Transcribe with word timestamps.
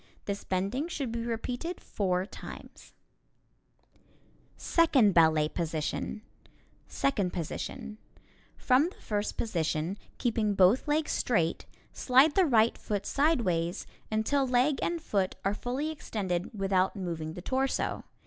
This 0.25 0.43
bending 0.43 0.87
should 0.87 1.11
be 1.11 1.21
repeated 1.23 1.79
four 1.79 2.25
times. 2.25 2.95
[Illustration: 4.55 4.57
Second 4.57 5.13
Ballet 5.13 5.47
Position] 5.47 6.23
Second 6.87 7.31
Position: 7.33 7.99
From 8.57 8.89
the 8.89 8.95
first 8.95 9.37
position, 9.37 9.99
keeping 10.17 10.55
both 10.55 10.87
legs 10.87 11.11
straight, 11.11 11.67
slide 11.93 12.33
the 12.33 12.45
right 12.47 12.79
foot 12.79 13.05
sideways 13.05 13.85
until 14.11 14.47
leg 14.47 14.79
and 14.81 14.99
foot 14.99 15.35
are 15.45 15.53
fully 15.53 15.91
extended 15.91 16.49
without 16.59 16.95
moving 16.95 17.33
the 17.33 17.41
torso. 17.43 18.03